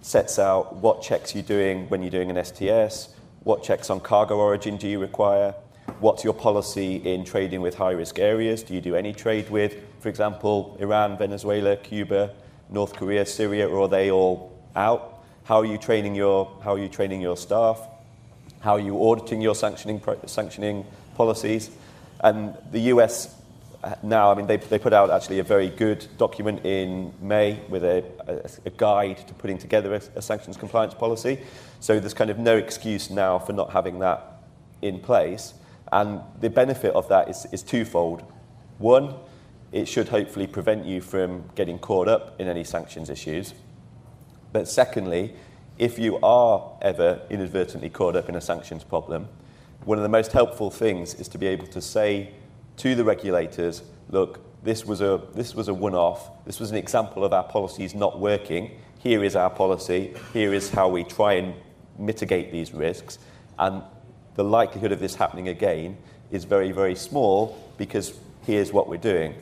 sets 0.00 0.40
out 0.40 0.74
what 0.76 1.02
checks 1.02 1.34
you're 1.34 1.44
doing 1.44 1.88
when 1.88 2.02
you're 2.02 2.10
doing 2.10 2.36
an 2.36 2.44
STS, 2.44 3.14
what 3.44 3.62
checks 3.62 3.90
on 3.90 4.00
cargo 4.00 4.38
origin 4.38 4.76
do 4.76 4.88
you 4.88 4.98
require, 4.98 5.54
what's 6.02 6.24
your 6.24 6.34
policy 6.34 6.96
in 6.96 7.24
trading 7.24 7.60
with 7.60 7.76
high 7.76 7.92
risk 7.92 8.18
areas? 8.18 8.64
Do 8.64 8.74
you 8.74 8.80
do 8.80 8.96
any 8.96 9.12
trade 9.12 9.48
with, 9.48 9.76
for 10.00 10.08
example, 10.08 10.76
Iran, 10.80 11.16
Venezuela, 11.16 11.76
Cuba, 11.76 12.32
North 12.68 12.94
Korea, 12.94 13.24
Syria, 13.24 13.68
or 13.68 13.84
are 13.84 13.88
they 13.88 14.10
all 14.10 14.52
out? 14.74 15.22
How 15.44 15.58
are 15.58 15.64
you 15.64 15.78
training 15.78 16.16
your, 16.16 16.50
how 16.64 16.74
are 16.74 16.78
you 16.78 16.88
training 16.88 17.20
your 17.20 17.36
staff? 17.36 17.80
How 18.60 18.72
are 18.72 18.80
you 18.80 19.00
auditing 19.00 19.40
your 19.40 19.54
sanctioning, 19.54 20.02
sanctioning 20.26 20.84
policies? 21.14 21.70
And 22.18 22.56
the 22.72 22.80
US 22.94 23.32
uh, 23.84 23.94
now, 24.02 24.32
I 24.32 24.34
mean, 24.34 24.48
they, 24.48 24.56
they 24.56 24.80
put 24.80 24.92
out 24.92 25.08
actually 25.08 25.38
a 25.38 25.44
very 25.44 25.68
good 25.68 26.04
document 26.18 26.66
in 26.66 27.14
May 27.20 27.60
with 27.68 27.84
a, 27.84 28.04
a, 28.26 28.50
a 28.66 28.70
guide 28.70 29.18
to 29.28 29.34
putting 29.34 29.58
together 29.58 29.94
a, 29.94 30.02
a 30.16 30.22
sanctions 30.22 30.56
compliance 30.56 30.94
policy. 30.94 31.40
So 31.78 32.00
there's 32.00 32.14
kind 32.14 32.30
of 32.30 32.40
no 32.40 32.56
excuse 32.56 33.08
now 33.08 33.38
for 33.38 33.52
not 33.52 33.70
having 33.70 34.00
that 34.00 34.42
in 34.80 34.98
place. 34.98 35.54
And 35.92 36.22
the 36.40 36.50
benefit 36.50 36.94
of 36.94 37.08
that 37.08 37.28
is, 37.28 37.46
is 37.52 37.62
twofold. 37.62 38.24
One, 38.78 39.14
it 39.70 39.86
should 39.86 40.08
hopefully 40.08 40.46
prevent 40.46 40.86
you 40.86 41.00
from 41.00 41.44
getting 41.54 41.78
caught 41.78 42.08
up 42.08 42.40
in 42.40 42.48
any 42.48 42.64
sanctions 42.64 43.10
issues. 43.10 43.54
But 44.52 44.68
secondly, 44.68 45.34
if 45.78 45.98
you 45.98 46.18
are 46.22 46.76
ever 46.82 47.20
inadvertently 47.30 47.90
caught 47.90 48.16
up 48.16 48.28
in 48.28 48.36
a 48.36 48.40
sanctions 48.40 48.84
problem, 48.84 49.28
one 49.84 49.98
of 49.98 50.02
the 50.02 50.08
most 50.08 50.32
helpful 50.32 50.70
things 50.70 51.14
is 51.14 51.28
to 51.28 51.38
be 51.38 51.46
able 51.46 51.66
to 51.68 51.80
say 51.80 52.32
to 52.78 52.94
the 52.94 53.04
regulators, 53.04 53.82
look, 54.10 54.40
this 54.62 54.84
was 54.84 55.00
a, 55.00 55.20
this 55.34 55.54
was 55.54 55.68
a 55.68 55.74
one-off, 55.74 56.44
this 56.44 56.60
was 56.60 56.70
an 56.70 56.76
example 56.76 57.24
of 57.24 57.32
our 57.32 57.44
policies 57.44 57.94
not 57.94 58.20
working, 58.20 58.70
here 58.98 59.24
is 59.24 59.34
our 59.34 59.50
policy, 59.50 60.14
here 60.32 60.54
is 60.54 60.70
how 60.70 60.88
we 60.88 61.02
try 61.02 61.34
and 61.34 61.54
mitigate 61.98 62.52
these 62.52 62.72
risks, 62.72 63.18
and 63.58 63.82
the 64.34 64.44
likelihood 64.44 64.92
of 64.92 65.00
this 65.00 65.14
happening 65.14 65.48
again 65.48 65.96
is 66.30 66.44
very, 66.44 66.72
very 66.72 66.94
small 66.94 67.58
because 67.76 68.18
here's 68.42 68.72
what 68.72 68.88
we're 68.88 68.96
doing. 68.96 69.34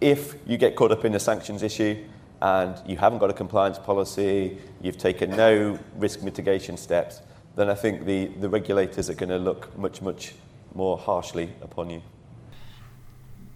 If 0.00 0.34
you 0.46 0.56
get 0.56 0.76
caught 0.76 0.92
up 0.92 1.04
in 1.04 1.14
a 1.14 1.20
sanctions 1.20 1.62
issue 1.62 2.04
and 2.40 2.80
you 2.86 2.96
haven't 2.96 3.18
got 3.18 3.30
a 3.30 3.34
compliance 3.34 3.78
policy, 3.78 4.58
you've 4.80 4.98
taken 4.98 5.30
no 5.30 5.78
risk 5.96 6.22
mitigation 6.22 6.76
steps, 6.76 7.20
then 7.56 7.68
I 7.68 7.74
think 7.74 8.04
the, 8.04 8.26
the 8.26 8.48
regulators 8.48 9.10
are 9.10 9.14
going 9.14 9.30
to 9.30 9.38
look 9.38 9.76
much, 9.76 10.00
much 10.00 10.34
more 10.74 10.96
harshly 10.96 11.50
upon 11.60 11.90
you. 11.90 12.02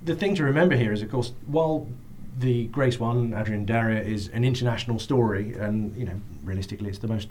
The 0.05 0.17
thing 0.17 0.35
to 0.35 0.43
remember 0.43 0.75
here 0.75 0.93
is, 0.93 1.03
of 1.03 1.11
course, 1.11 1.33
while 1.47 1.87
the 2.41 2.67
Grace 2.67 2.99
One, 2.99 3.35
Adrian 3.35 3.65
Darya, 3.65 4.01
is 4.01 4.29
an 4.29 4.43
international 4.43 4.99
story, 4.99 5.55
and 5.55 5.97
you 5.97 6.05
know, 6.05 6.21
realistically, 6.43 6.89
it's 6.89 6.99
the 6.99 7.07
most 7.07 7.29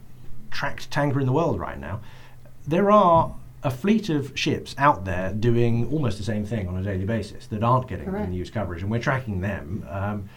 tracked 0.52 0.90
tanker 0.90 1.20
in 1.20 1.26
the 1.26 1.34
world 1.34 1.60
right 1.60 1.78
now. 1.78 2.00
There 2.66 2.92
are 2.92 3.36
a 3.64 3.72
fleet 3.72 4.10
of 4.10 4.38
ships 4.38 4.76
out 4.78 5.06
there 5.06 5.32
doing 5.34 5.92
almost 5.92 6.18
the 6.18 6.24
same 6.24 6.46
thing 6.46 6.68
on 6.68 6.78
a 6.78 6.84
daily 6.84 7.06
basis 7.06 7.48
that 7.48 7.64
aren't 7.64 7.88
getting 7.88 8.06
Correct. 8.06 8.26
the 8.26 8.32
news 8.32 8.50
coverage, 8.50 8.82
and 8.82 8.90
we're 8.90 9.00
tracking 9.00 9.42
them. 9.42 9.86
Um, 9.90 10.30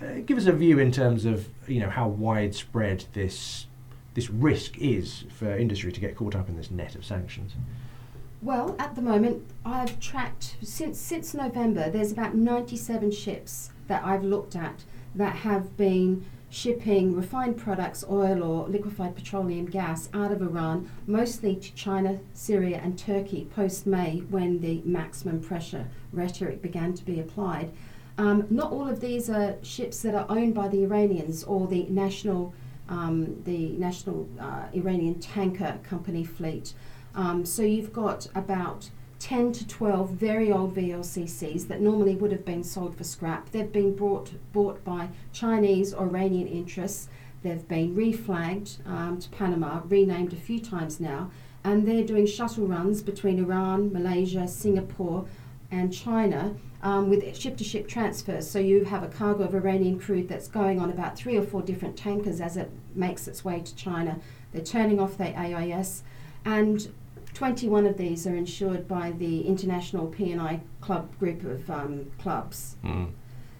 uh, 0.00 0.20
give 0.26 0.36
us 0.36 0.46
a 0.46 0.52
view 0.52 0.78
in 0.78 0.90
terms 0.90 1.24
of 1.24 1.48
you 1.68 1.80
know 1.80 1.90
how 1.90 2.08
widespread 2.08 3.04
this 3.12 3.66
this 4.14 4.30
risk 4.30 4.78
is 4.78 5.24
for 5.36 5.56
industry 5.56 5.92
to 5.92 6.00
get 6.00 6.16
caught 6.16 6.34
up 6.34 6.48
in 6.48 6.56
this 6.56 6.70
net 6.70 6.94
of 6.94 7.04
sanctions. 7.04 7.52
Well, 8.42 8.76
at 8.78 8.94
the 8.94 9.02
moment, 9.02 9.42
I've 9.64 9.98
tracked 10.00 10.56
since 10.62 10.98
since 10.98 11.32
November. 11.32 11.90
There's 11.90 12.12
about 12.12 12.34
97 12.34 13.10
ships 13.12 13.70
that 13.88 14.04
I've 14.04 14.24
looked 14.24 14.56
at 14.56 14.84
that 15.14 15.36
have 15.36 15.76
been 15.76 16.26
shipping 16.54 17.16
refined 17.16 17.56
products, 17.56 18.04
oil 18.08 18.40
or 18.40 18.68
liquefied 18.68 19.16
petroleum 19.16 19.66
gas 19.66 20.08
out 20.14 20.30
of 20.30 20.40
Iran, 20.40 20.88
mostly 21.04 21.56
to 21.56 21.74
China, 21.74 22.20
Syria, 22.32 22.80
and 22.82 22.96
Turkey 22.96 23.48
post 23.56 23.88
May 23.88 24.18
when 24.30 24.60
the 24.60 24.80
maximum 24.84 25.40
pressure 25.40 25.88
rhetoric 26.12 26.62
began 26.62 26.94
to 26.94 27.04
be 27.04 27.18
applied. 27.18 27.72
Um, 28.18 28.46
not 28.50 28.70
all 28.70 28.88
of 28.88 29.00
these 29.00 29.28
are 29.28 29.56
ships 29.62 30.00
that 30.02 30.14
are 30.14 30.26
owned 30.28 30.54
by 30.54 30.68
the 30.68 30.84
Iranians 30.84 31.42
or 31.42 31.66
the 31.66 31.86
national, 31.88 32.54
um, 32.88 33.42
the 33.42 33.70
national 33.70 34.28
uh, 34.38 34.66
Iranian 34.72 35.18
tanker 35.18 35.80
company 35.82 36.22
fleet. 36.22 36.72
Um, 37.16 37.44
so 37.44 37.62
you've 37.62 37.92
got 37.92 38.28
about 38.36 38.90
10 39.24 39.52
to 39.52 39.66
12 39.66 40.10
very 40.10 40.52
old 40.52 40.76
VLCCs 40.76 41.66
that 41.68 41.80
normally 41.80 42.14
would 42.14 42.30
have 42.30 42.44
been 42.44 42.62
sold 42.62 42.94
for 42.94 43.04
scrap. 43.04 43.48
They've 43.48 43.72
been 43.72 43.96
brought, 43.96 44.32
bought 44.52 44.84
by 44.84 45.08
Chinese 45.32 45.94
or 45.94 46.04
Iranian 46.04 46.46
interests. 46.46 47.08
They've 47.42 47.66
been 47.66 47.96
reflagged 47.96 48.86
um, 48.86 49.18
to 49.18 49.30
Panama, 49.30 49.80
renamed 49.88 50.34
a 50.34 50.36
few 50.36 50.60
times 50.60 51.00
now, 51.00 51.30
and 51.64 51.88
they're 51.88 52.04
doing 52.04 52.26
shuttle 52.26 52.66
runs 52.66 53.02
between 53.02 53.38
Iran, 53.38 53.90
Malaysia, 53.94 54.46
Singapore, 54.46 55.24
and 55.70 55.90
China 55.90 56.54
um, 56.82 57.08
with 57.08 57.34
ship 57.34 57.56
to 57.56 57.64
ship 57.64 57.88
transfers. 57.88 58.50
So 58.50 58.58
you 58.58 58.84
have 58.84 59.02
a 59.02 59.08
cargo 59.08 59.44
of 59.44 59.54
Iranian 59.54 59.98
crude 59.98 60.28
that's 60.28 60.48
going 60.48 60.78
on 60.78 60.90
about 60.90 61.16
three 61.16 61.38
or 61.38 61.42
four 61.42 61.62
different 61.62 61.96
tankers 61.96 62.42
as 62.42 62.58
it 62.58 62.70
makes 62.94 63.26
its 63.26 63.42
way 63.42 63.60
to 63.60 63.74
China. 63.74 64.18
They're 64.52 64.62
turning 64.62 65.00
off 65.00 65.16
their 65.16 65.34
AIS, 65.34 66.02
and 66.44 66.92
21 67.44 67.86
of 67.86 67.96
these 67.98 68.26
are 68.26 68.34
insured 68.36 68.86
by 68.86 69.10
the 69.10 69.42
International 69.42 70.06
P&I 70.06 70.60
Club 70.80 71.16
group 71.18 71.44
of 71.44 71.68
um, 71.70 72.10
clubs. 72.18 72.76
Mm. 72.84 73.10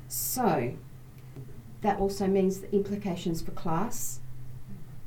So 0.09 0.75
that 1.83 1.99
also 1.99 2.27
means 2.27 2.61
the 2.61 2.73
implications 2.75 3.43
for 3.43 3.51
class, 3.51 4.21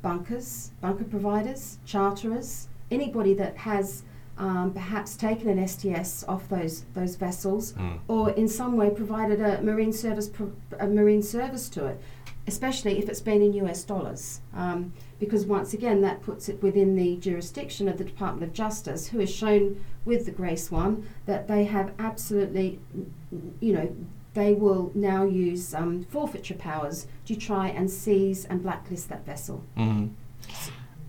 bunkers, 0.01 0.71
bunker 0.81 1.05
providers, 1.05 1.79
charterers, 1.85 2.67
anybody 2.91 3.33
that 3.35 3.55
has 3.57 4.03
um, 4.37 4.71
perhaps 4.73 5.15
taken 5.15 5.47
an 5.49 5.67
STS 5.67 6.23
off 6.27 6.47
those 6.49 6.83
those 6.93 7.15
vessels, 7.15 7.73
Mm. 7.73 7.99
or 8.07 8.29
in 8.31 8.47
some 8.47 8.77
way 8.77 8.89
provided 8.91 9.41
a 9.41 9.61
marine 9.63 9.91
service 9.93 10.29
pro- 10.29 10.51
a 10.79 10.85
marine 10.85 11.23
service 11.23 11.69
to 11.69 11.87
it, 11.87 11.99
especially 12.45 12.99
if 12.99 13.09
it's 13.09 13.21
been 13.21 13.41
in 13.41 13.53
US 13.53 13.83
dollars, 13.83 14.41
um, 14.53 14.93
because 15.19 15.45
once 15.45 15.73
again 15.73 16.01
that 16.01 16.21
puts 16.21 16.49
it 16.49 16.61
within 16.61 16.95
the 16.95 17.17
jurisdiction 17.17 17.87
of 17.87 17.97
the 17.97 18.03
Department 18.03 18.43
of 18.43 18.53
Justice, 18.53 19.07
who 19.07 19.19
has 19.19 19.33
shown 19.33 19.83
with 20.05 20.25
the 20.25 20.31
Grace 20.31 20.71
One 20.71 21.07
that 21.25 21.47
they 21.47 21.65
have 21.65 21.93
absolutely, 21.99 22.79
you 23.59 23.73
know. 23.73 23.95
They 24.33 24.53
will 24.53 24.91
now 24.93 25.23
use 25.23 25.73
um, 25.73 26.03
forfeiture 26.03 26.53
powers 26.53 27.07
to 27.25 27.35
try 27.35 27.69
and 27.69 27.89
seize 27.89 28.45
and 28.45 28.61
blacklist 28.61 29.09
that 29.09 29.25
vessel. 29.25 29.63
Mm. 29.75 30.11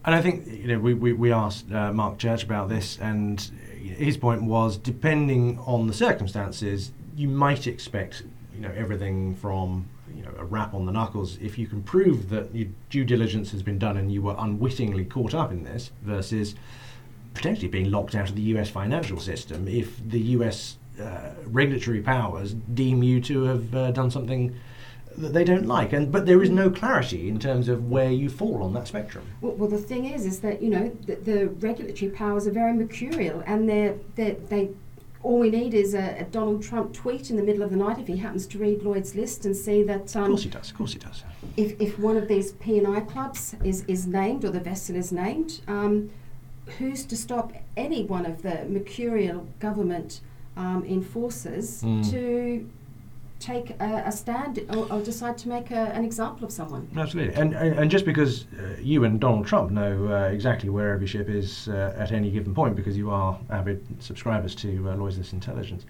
And 0.06 0.14
I 0.14 0.22
think 0.22 0.46
you 0.46 0.68
know 0.68 0.78
we, 0.78 0.94
we, 0.94 1.12
we 1.12 1.30
asked 1.30 1.70
uh, 1.70 1.92
Mark 1.92 2.16
Church 2.16 2.42
about 2.42 2.70
this, 2.70 2.98
and 2.98 3.38
his 3.78 4.16
point 4.16 4.44
was 4.44 4.78
depending 4.78 5.58
on 5.58 5.86
the 5.86 5.92
circumstances, 5.92 6.92
you 7.16 7.28
might 7.28 7.66
expect 7.66 8.22
you 8.54 8.60
know 8.60 8.72
everything 8.74 9.34
from 9.34 9.90
you 10.18 10.24
know 10.24 10.34
a 10.38 10.44
rap 10.44 10.74
on 10.74 10.84
the 10.84 10.92
knuckles 10.92 11.38
if 11.40 11.56
you 11.58 11.66
can 11.66 11.82
prove 11.82 12.28
that 12.30 12.52
your 12.54 12.68
due 12.90 13.04
diligence 13.04 13.52
has 13.52 13.62
been 13.62 13.78
done 13.78 13.96
and 13.96 14.12
you 14.12 14.20
were 14.20 14.34
unwittingly 14.38 15.04
caught 15.04 15.32
up 15.32 15.52
in 15.52 15.62
this, 15.62 15.92
versus 16.02 16.56
potentially 17.34 17.68
being 17.68 17.90
locked 17.90 18.16
out 18.16 18.28
of 18.28 18.34
the 18.34 18.42
U.S. 18.42 18.68
financial 18.68 19.20
system 19.20 19.68
if 19.68 19.96
the 20.08 20.20
U.S. 20.36 20.76
Uh, 21.00 21.30
regulatory 21.46 22.00
powers 22.00 22.54
deem 22.74 23.02
you 23.02 23.20
to 23.20 23.44
have 23.44 23.74
uh, 23.74 23.90
done 23.92 24.10
something 24.10 24.56
that 25.16 25.32
they 25.32 25.44
don't 25.44 25.66
like, 25.66 25.92
and 25.92 26.10
but 26.10 26.26
there 26.26 26.42
is 26.42 26.50
no 26.50 26.70
clarity 26.70 27.28
in 27.28 27.38
terms 27.38 27.68
of 27.68 27.88
where 27.88 28.10
you 28.10 28.28
fall 28.28 28.62
on 28.62 28.72
that 28.72 28.88
spectrum. 28.88 29.24
Well, 29.40 29.52
well, 29.52 29.68
the 29.68 29.78
thing 29.78 30.06
is, 30.06 30.26
is 30.26 30.40
that 30.40 30.60
you 30.60 30.70
know 30.70 30.88
the, 31.06 31.14
the 31.16 31.48
regulatory 31.48 32.10
powers 32.10 32.46
are 32.46 32.52
very 32.52 32.72
mercurial, 32.72 33.42
and 33.46 33.68
they're, 33.68 33.94
they 34.16 34.32
they 34.48 34.70
all 35.22 35.38
we 35.38 35.50
need 35.50 35.74
is 35.74 35.94
a, 35.94 36.20
a 36.20 36.24
Donald 36.24 36.62
Trump 36.62 36.92
tweet 36.92 37.30
in 37.30 37.36
the 37.36 37.42
middle 37.42 37.62
of 37.62 37.70
the 37.70 37.76
night 37.76 37.98
if 37.98 38.06
he 38.06 38.16
happens 38.18 38.46
to 38.48 38.58
read 38.58 38.82
Lloyd's 38.82 39.14
list 39.14 39.44
and 39.44 39.56
see 39.56 39.82
that 39.82 40.14
Of 40.14 40.16
um, 40.16 40.26
course 40.28 40.42
he 40.44 40.50
does. 40.50 40.70
Of 40.70 40.76
course 40.76 40.92
he 40.92 40.98
does. 40.98 41.22
if, 41.56 41.80
if 41.80 41.98
one 41.98 42.16
of 42.16 42.28
these 42.28 42.52
P&I 42.52 43.00
clubs 43.00 43.56
is, 43.64 43.84
is 43.88 44.06
named 44.06 44.44
or 44.44 44.50
the 44.50 44.60
vessel 44.60 44.94
is 44.96 45.10
named, 45.12 45.60
um, 45.66 46.10
who's 46.78 47.04
to 47.06 47.16
stop 47.16 47.52
any 47.76 48.04
one 48.04 48.26
of 48.26 48.42
the 48.42 48.64
mercurial 48.68 49.46
government 49.58 50.20
um, 50.56 50.84
enforcers 50.86 51.82
Mm. 51.82 52.10
to 52.10 52.68
take 53.38 53.70
a, 53.80 54.02
a 54.06 54.12
stand 54.12 54.58
or, 54.74 54.92
or 54.92 55.00
decide 55.00 55.38
to 55.38 55.48
make 55.48 55.70
a, 55.70 55.92
an 55.94 56.04
example 56.04 56.44
of 56.44 56.52
someone? 56.52 56.88
Absolutely, 56.96 57.34
and 57.34 57.54
and, 57.54 57.78
and 57.78 57.90
just 57.90 58.04
because 58.04 58.46
uh, 58.58 58.76
you 58.80 59.04
and 59.04 59.20
Donald 59.20 59.46
Trump 59.46 59.70
know 59.70 60.08
uh, 60.08 60.28
exactly 60.28 60.68
where 60.68 60.92
every 60.92 61.06
ship 61.06 61.28
is 61.28 61.68
uh, 61.68 61.94
at 61.96 62.12
any 62.12 62.30
given 62.30 62.54
point, 62.54 62.74
because 62.76 62.96
you 62.96 63.10
are 63.10 63.38
avid 63.50 63.84
subscribers 64.00 64.54
to 64.56 64.88
uh, 64.90 65.32
Intelligence, 65.32 65.84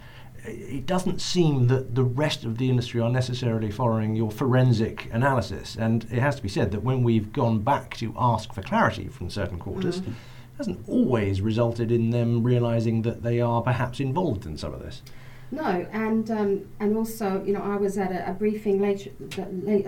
it 0.44 0.86
doesn't 0.86 1.20
seem 1.20 1.66
that 1.66 1.94
the 1.94 2.04
rest 2.04 2.44
of 2.44 2.58
the 2.58 2.70
industry 2.70 3.00
are 3.00 3.10
necessarily 3.10 3.70
following 3.70 4.14
your 4.14 4.30
forensic 4.30 5.08
analysis. 5.12 5.76
And 5.76 6.04
it 6.04 6.20
has 6.20 6.36
to 6.36 6.42
be 6.42 6.48
said 6.48 6.70
that 6.70 6.82
when 6.82 7.02
we've 7.02 7.32
gone 7.32 7.60
back 7.60 7.96
to 7.96 8.14
ask 8.16 8.52
for 8.52 8.62
clarity 8.62 9.08
from 9.08 9.30
certain 9.30 9.58
quarters. 9.58 10.00
Mm. 10.00 10.14
Hasn't 10.58 10.88
always 10.88 11.40
resulted 11.40 11.92
in 11.92 12.10
them 12.10 12.42
realizing 12.42 13.02
that 13.02 13.22
they 13.22 13.40
are 13.40 13.62
perhaps 13.62 14.00
involved 14.00 14.44
in 14.44 14.56
some 14.58 14.74
of 14.74 14.80
this. 14.82 15.02
No, 15.50 15.86
and 15.92 16.30
um, 16.30 16.68
and 16.78 16.96
also, 16.96 17.42
you 17.44 17.52
know, 17.54 17.62
I 17.62 17.76
was 17.76 17.96
at 17.96 18.12
a, 18.12 18.30
a 18.30 18.34
briefing 18.34 18.80
later, 18.80 19.10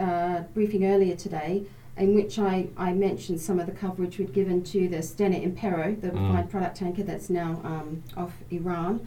uh, 0.00 0.43
briefing 0.55 0.87
earlier 0.87 1.14
today, 1.17 1.64
in 1.99 2.14
which 2.14 2.38
I, 2.38 2.69
I 2.79 2.93
mentioned 2.95 3.40
some 3.40 3.61
of 3.61 3.67
the 3.67 3.73
coverage 3.73 4.19
we'd 4.19 4.33
given 4.33 4.62
to 4.64 4.88
the 4.88 4.99
Stena 4.99 5.38
Impero, 5.45 6.00
the 6.00 6.09
Mm. 6.09 6.29
refined 6.29 6.50
product 6.50 6.76
tanker 6.79 7.02
that's 7.02 7.29
now 7.29 7.61
um, 7.62 8.02
off 8.17 8.33
Iran, 8.50 9.07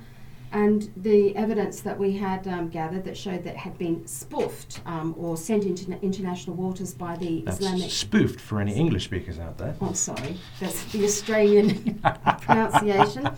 and 0.53 0.89
the 0.95 1.36
evidence 1.36 1.81
that 1.81 1.98
we 1.98 2.15
had 2.15 2.48
um, 2.48 2.69
gathered 2.69 3.03
that 3.05 3.17
showed 3.17 3.43
that 3.43 3.57
had 3.57 3.77
been 3.77 4.05
spoofed 4.07 4.81
um, 4.86 5.15
or 5.17 5.36
sent 5.36 5.65
into 5.65 5.91
international 6.01 6.55
waters 6.55 6.93
by 6.93 7.17
the 7.17 7.41
That's 7.41 7.57
Islamic. 7.60 7.89
spoofed 7.91 8.39
for 8.39 8.62
any 8.62 8.74
English 8.74 9.05
speakers 9.05 9.39
out 9.39 9.57
there. 9.57 9.75
Oh, 9.81 9.93
sorry, 9.93 10.38
that's 10.60 10.83
the 10.91 11.03
Australian 11.05 12.00
pronunciation. 12.41 13.29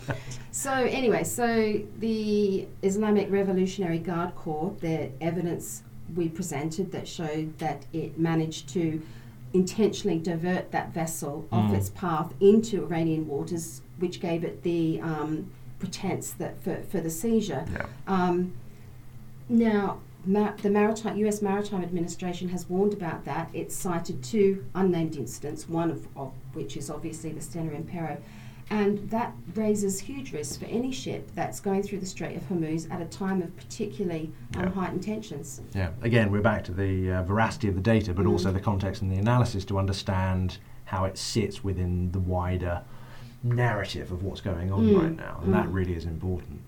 So 0.50 0.72
anyway, 0.72 1.24
so 1.24 1.80
the 1.98 2.66
Islamic 2.82 3.30
Revolutionary 3.30 3.98
Guard 3.98 4.34
Corps, 4.36 4.74
the 4.80 5.10
evidence 5.20 5.82
we 6.14 6.28
presented 6.28 6.92
that 6.92 7.08
showed 7.08 7.58
that 7.58 7.84
it 7.92 8.18
managed 8.18 8.68
to 8.70 9.02
intentionally 9.54 10.18
divert 10.18 10.70
that 10.72 10.92
vessel 10.92 11.46
off 11.50 11.70
Mm. 11.70 11.76
its 11.76 11.90
path 11.90 12.34
into 12.40 12.82
Iranian 12.84 13.26
waters, 13.26 13.80
which 13.98 14.20
gave 14.20 14.44
it 14.44 14.62
the 14.62 15.00
um, 15.00 15.50
pretense 15.78 16.30
that 16.32 16.60
for, 16.62 16.76
for 16.82 17.00
the 17.00 17.10
seizure. 17.10 17.64
Yeah. 17.72 17.86
Um, 18.06 18.52
now, 19.48 20.00
ma- 20.24 20.52
the 20.62 20.70
Maritime, 20.70 21.16
U.S. 21.18 21.42
Maritime 21.42 21.82
Administration 21.82 22.48
has 22.50 22.68
warned 22.68 22.92
about 22.92 23.24
that. 23.24 23.48
It's 23.52 23.74
cited 23.76 24.22
two 24.22 24.64
unnamed 24.74 25.16
incidents, 25.16 25.68
one 25.68 25.90
of, 25.90 26.06
of 26.16 26.32
which 26.54 26.76
is 26.76 26.90
obviously 26.90 27.30
the 27.32 27.40
Stena 27.40 27.80
Impero, 27.80 28.18
and 28.70 29.08
that 29.10 29.32
raises 29.54 30.00
huge 30.00 30.32
risks 30.32 30.56
for 30.56 30.64
any 30.64 30.90
ship 30.90 31.30
that's 31.36 31.60
going 31.60 31.84
through 31.84 32.00
the 32.00 32.06
Strait 32.06 32.36
of 32.36 32.42
Hormuz 32.48 32.90
at 32.90 33.00
a 33.00 33.04
time 33.04 33.40
of 33.40 33.56
particularly 33.56 34.32
um, 34.56 34.64
Yeah. 34.64 34.70
heightened 34.70 35.04
tensions. 35.04 35.60
Yeah. 35.72 35.90
Again, 36.02 36.32
we're 36.32 36.40
back 36.40 36.64
to 36.64 36.72
the 36.72 37.12
uh, 37.12 37.22
veracity 37.22 37.68
of 37.68 37.76
the 37.76 37.80
data, 37.80 38.12
but 38.12 38.24
Mm. 38.26 38.32
also 38.32 38.50
the 38.50 38.58
context 38.58 39.02
and 39.02 39.12
the 39.12 39.16
analysis 39.18 39.64
to 39.66 39.78
understand 39.78 40.58
how 40.86 41.04
it 41.04 41.16
sits 41.16 41.62
within 41.62 42.10
the 42.10 42.18
wider 42.18 42.82
narrative 43.42 44.10
of 44.12 44.22
what's 44.22 44.40
going 44.40 44.72
on 44.72 44.80
Mm. 44.86 45.00
right 45.02 45.16
now, 45.16 45.40
and 45.44 45.54
that 45.54 45.66
Mm. 45.66 45.74
really 45.74 45.94
is 45.94 46.04
important. 46.04 46.60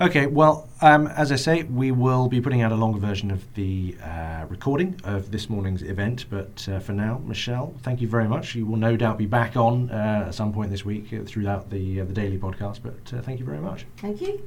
Okay, 0.00 0.26
well, 0.26 0.68
um, 0.80 1.06
as 1.08 1.30
I 1.32 1.36
say, 1.36 1.64
we 1.64 1.90
will 1.90 2.28
be 2.28 2.40
putting 2.40 2.62
out 2.62 2.72
a 2.72 2.76
longer 2.76 2.98
version 2.98 3.30
of 3.30 3.42
the 3.54 3.96
uh, 4.02 4.44
recording 4.48 4.94
of 5.04 5.30
this 5.32 5.50
morning's 5.50 5.82
event. 5.82 6.24
But 6.30 6.66
uh, 6.70 6.78
for 6.78 6.92
now, 6.92 7.20
Michelle, 7.26 7.74
thank 7.82 8.00
you 8.00 8.08
very 8.08 8.28
much. 8.28 8.54
You 8.54 8.64
will 8.66 8.78
no 8.78 8.96
doubt 8.96 9.18
be 9.18 9.26
back 9.26 9.56
on 9.56 9.90
uh, 9.90 10.24
at 10.28 10.34
some 10.34 10.52
point 10.52 10.70
this 10.70 10.84
week 10.84 11.12
uh, 11.12 11.24
throughout 11.24 11.70
the 11.70 12.00
uh, 12.00 12.04
the 12.04 12.12
daily 12.14 12.38
podcast. 12.38 12.80
But 12.82 13.12
uh, 13.16 13.20
thank 13.22 13.38
you 13.40 13.44
very 13.46 13.60
much. 13.60 13.84
Thank 13.98 14.20
you. 14.22 14.40